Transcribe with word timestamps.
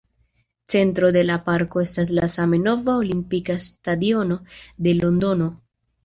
Centro 0.73 1.09
de 1.17 1.21
la 1.29 1.33
parko 1.49 1.83
estas 1.87 2.11
la 2.19 2.29
same 2.35 2.59
nova 2.67 2.95
Olimpika 3.01 3.57
Stadiono 3.65 4.39
de 4.87 4.95
Londono. 5.03 5.51